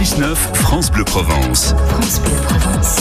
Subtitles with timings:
[0.00, 1.74] 6-9, France Bleu Provence.
[1.90, 2.96] France Bleu Provence.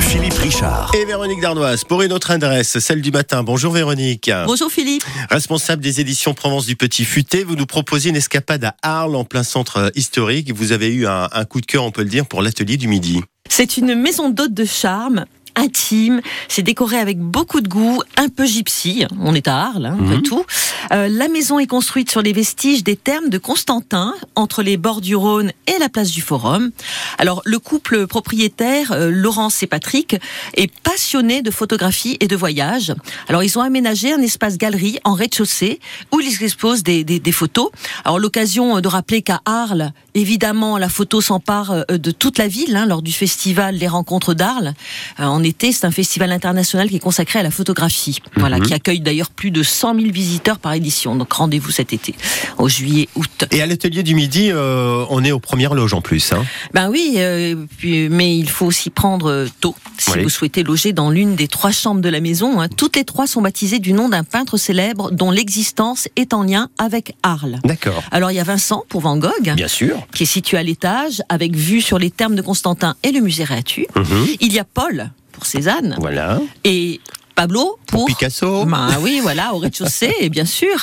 [0.00, 0.92] Philippe Richard.
[0.94, 3.42] Et Véronique Dardoise pour une autre adresse, celle du matin.
[3.42, 4.30] Bonjour Véronique.
[4.46, 5.02] Bonjour Philippe.
[5.30, 9.24] Responsable des éditions Provence du Petit Futé, vous nous proposez une escapade à Arles en
[9.24, 10.54] plein centre historique.
[10.54, 12.86] Vous avez eu un, un coup de cœur, on peut le dire, pour l'atelier du
[12.86, 13.20] midi.
[13.48, 15.24] C'est une maison d'hôte de charme
[15.58, 19.98] intime, c'est décoré avec beaucoup de goût, un peu gypsy, on est à Arles, hein,
[20.00, 20.44] après tout.
[20.92, 25.00] Euh, la maison est construite sur les vestiges des thermes de Constantin, entre les bords
[25.00, 26.70] du Rhône et la place du Forum.
[27.18, 30.16] Alors, le couple propriétaire, euh, Laurence et Patrick,
[30.54, 32.94] est passionné de photographie et de voyage.
[33.28, 35.80] Alors, ils ont aménagé un espace galerie en rez-de-chaussée
[36.12, 37.70] où ils exposent des, des, des photos.
[38.04, 42.76] Alors, l'occasion de rappeler qu'à Arles, évidemment, la photo s'empare euh, de toute la ville
[42.76, 44.74] hein, lors du festival Les Rencontres d'Arles.
[45.20, 45.26] Euh,
[45.58, 49.50] c'est un festival international qui est consacré à la photographie, voilà, qui accueille d'ailleurs plus
[49.50, 51.14] de 100 000 visiteurs par édition.
[51.16, 52.14] Donc rendez-vous cet été,
[52.58, 53.46] au juillet-août.
[53.50, 56.32] Et à l'atelier du midi, euh, on est aux premières loges en plus.
[56.32, 56.44] Hein.
[56.74, 60.22] Ben oui, euh, puis- mais il faut aussi prendre tôt si Oui.
[60.22, 62.60] vous souhaitez loger dans l'une des trois chambres de la maison.
[62.60, 62.68] hein.
[62.68, 66.68] Toutes les trois sont baptisées du nom d'un peintre célèbre dont l'existence est en lien
[66.78, 67.58] avec Arles.
[67.64, 68.02] D'accord.
[68.10, 69.54] Alors il y a Vincent pour Van Gogh.
[69.54, 70.06] Bien sûr.
[70.14, 73.44] qui est situé à l'étage, avec vue sur les thermes de Constantin et le musée
[73.44, 73.86] Réatu.
[73.96, 74.26] Mhm.
[74.40, 76.40] Il y a Paul pour Cézanne Voilà.
[76.64, 77.00] et
[77.36, 78.64] Pablo pour, Picasso.
[78.64, 80.74] Ben oui, voilà, au rez-de-chaussée, bien sûr.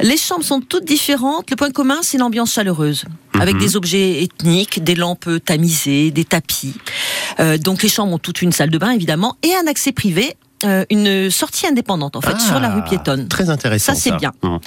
[0.00, 1.50] Les chambres sont toutes différentes.
[1.50, 3.04] Le point commun, c'est l'ambiance chaleureuse,
[3.38, 6.72] avec des objets ethniques, des lampes tamisées, des tapis.
[7.40, 10.34] Euh, donc les chambres ont toute une salle de bain, évidemment, et un accès privé.
[10.64, 13.28] Euh, une sortie indépendante en fait Ah, sur la rue piétonne.
[13.28, 13.94] Très intéressant.
[13.94, 14.32] Ça, c'est bien.
[14.42, 14.58] Mhm.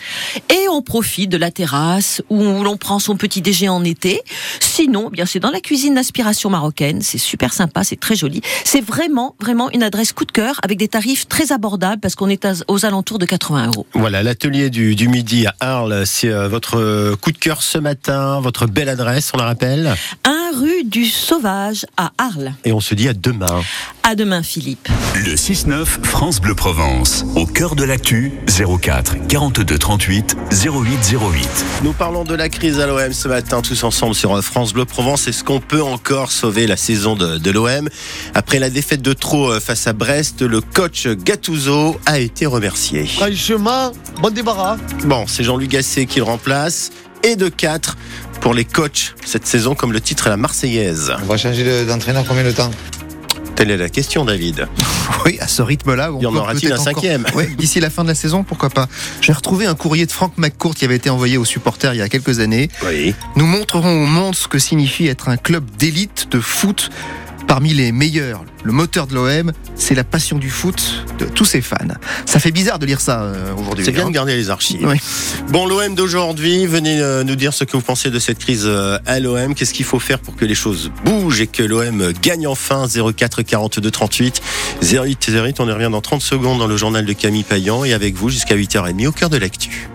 [0.50, 4.22] Et on profite de la terrasse où l'on prend son petit déjeuner en été.
[4.60, 7.02] Sinon, eh bien c'est dans la cuisine d'inspiration marocaine.
[7.02, 8.42] C'est super sympa, c'est très joli.
[8.64, 12.30] C'est vraiment, vraiment une adresse coup de cœur avec des tarifs très abordables parce qu'on
[12.30, 13.86] est aux alentours de 80 euros.
[13.94, 18.40] Voilà, l'atelier du, du midi à Arles, c'est euh, votre coup de cœur ce matin,
[18.40, 19.94] votre belle adresse, on la rappelle?
[20.26, 22.54] 1 rue du Sauvage à Arles.
[22.66, 23.62] Et on se dit à demain.
[24.04, 24.90] À demain, Philippe.
[25.16, 27.24] Le 6-9, France Bleu Provence.
[27.36, 31.50] Au cœur de l'actu, 04 42 38 08 08.
[31.84, 35.28] Nous parlons de la crise à l'OM ce matin, tous ensemble sur France Bleu Provence.
[35.28, 37.90] Est-ce qu'on peut encore sauver la saison de, de l'OM
[38.34, 43.06] Après la défaite de trop euh, face à Brest, le coach Gattuso a été remercié.
[43.06, 44.78] Franchement, bon débarras.
[45.06, 46.90] Bon, c'est Jean-Luc Gasset qui le remplace.
[47.24, 47.98] Et de 4
[48.40, 51.14] pour les coachs cette saison, comme le titre est la Marseillaise.
[51.22, 52.72] On va changer de- d'entraîneur combien de temps?
[53.62, 54.68] Telle est la question, David.
[55.24, 57.92] Oui, à ce rythme-là, on Il y en aura-t-il un encore- cinquième Ouais, D'ici la
[57.92, 58.88] fin de la saison, pourquoi pas.
[59.22, 62.02] J'ai retrouvé un courrier de Frank McCourt qui avait été envoyé aux supporters il y
[62.02, 62.70] a quelques années.
[62.88, 63.14] Oui.
[63.36, 66.90] Nous montrerons au monde ce que signifie être un club d'élite de foot
[67.52, 68.46] parmi les meilleurs.
[68.64, 71.76] Le moteur de l'OM, c'est la passion du foot de tous ses fans.
[72.26, 73.84] Ça fait bizarre de lire ça euh, aujourd'hui.
[73.84, 74.08] C'est bien hein.
[74.08, 74.88] de garder les archives.
[74.88, 74.96] Oui.
[75.50, 79.00] Bon, l'OM d'aujourd'hui, venez euh, nous dire ce que vous pensez de cette crise euh,
[79.06, 79.54] à l'OM.
[79.54, 82.88] Qu'est-ce qu'il faut faire pour que les choses bougent et que l'OM gagne enfin?
[82.88, 84.42] 04 42 38
[84.82, 85.60] 08 08.
[85.60, 88.30] On y revient dans 30 secondes dans le journal de Camille Payan et avec vous
[88.30, 89.90] jusqu'à 8h30 au cœur de l'actu.